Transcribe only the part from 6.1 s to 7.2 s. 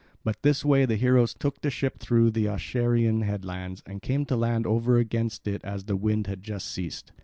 had just ceased.